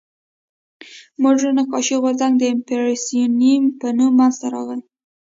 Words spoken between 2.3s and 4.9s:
د امپرسیونیېم په نوم منځ ته راغی.